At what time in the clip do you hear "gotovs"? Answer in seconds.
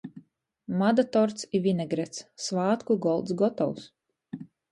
3.45-3.87